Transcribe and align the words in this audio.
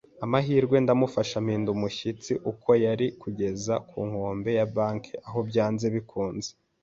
amahirwe; 0.25 0.75
ndamufasha, 0.83 1.35
mpinda 1.45 1.69
umushyitsi 1.75 2.31
uko 2.51 2.69
yari, 2.85 3.07
kugeza 3.21 3.73
ku 3.89 3.99
nkombe 4.09 4.49
ya 4.59 4.67
banki, 4.75 5.13
aho, 5.27 5.39
byanze 5.49 5.85
bikunze 5.95 6.49